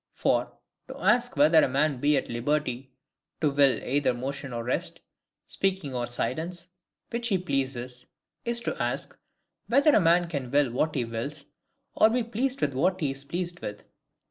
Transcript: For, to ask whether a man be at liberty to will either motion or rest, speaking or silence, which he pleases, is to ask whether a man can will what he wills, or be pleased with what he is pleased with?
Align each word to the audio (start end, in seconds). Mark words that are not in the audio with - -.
For, 0.15 0.57
to 0.87 0.97
ask 0.97 1.37
whether 1.37 1.63
a 1.63 1.67
man 1.69 1.99
be 1.99 2.17
at 2.17 2.27
liberty 2.27 2.91
to 3.39 3.51
will 3.51 3.83
either 3.83 4.15
motion 4.15 4.51
or 4.51 4.63
rest, 4.63 4.99
speaking 5.45 5.93
or 5.93 6.07
silence, 6.07 6.69
which 7.11 7.27
he 7.27 7.37
pleases, 7.37 8.07
is 8.43 8.61
to 8.61 8.75
ask 8.81 9.15
whether 9.67 9.93
a 9.93 10.01
man 10.01 10.27
can 10.27 10.49
will 10.49 10.71
what 10.71 10.95
he 10.95 11.05
wills, 11.05 11.45
or 11.93 12.09
be 12.09 12.23
pleased 12.23 12.61
with 12.61 12.73
what 12.73 12.99
he 12.99 13.11
is 13.11 13.23
pleased 13.25 13.59
with? 13.59 13.83